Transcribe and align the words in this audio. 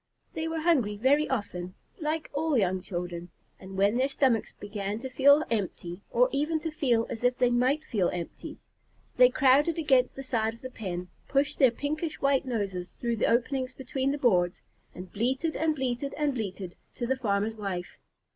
They 0.33 0.47
were 0.47 0.61
hungry 0.61 0.97
very 0.97 1.29
often, 1.29 1.75
like 1.99 2.27
all 2.33 2.57
young 2.57 2.81
children, 2.81 3.29
and 3.59 3.77
when 3.77 3.97
their 3.97 4.07
stomachs 4.07 4.51
began 4.59 4.97
to 5.01 5.11
feel 5.11 5.43
empty, 5.51 6.01
or 6.09 6.27
even 6.31 6.59
to 6.61 6.71
feel 6.71 7.05
as 7.11 7.23
if 7.23 7.37
they 7.37 7.51
might 7.51 7.83
feel 7.83 8.09
empty, 8.09 8.57
they 9.17 9.29
crowded 9.29 9.77
against 9.77 10.15
the 10.15 10.23
side 10.23 10.55
of 10.55 10.61
the 10.61 10.71
pen, 10.71 11.09
pushed 11.27 11.59
their 11.59 11.69
pinkish 11.69 12.19
white 12.19 12.45
noses 12.45 12.93
through 12.93 13.17
the 13.17 13.29
openings 13.29 13.75
between 13.75 14.11
the 14.11 14.17
boards, 14.17 14.63
and 14.95 15.13
bleated 15.13 15.55
and 15.55 15.75
bleated 15.75 16.15
and 16.17 16.33
bleated 16.33 16.77
to 16.95 17.05
the 17.05 17.15
farmer's 17.15 17.57
wife. 17.57 17.99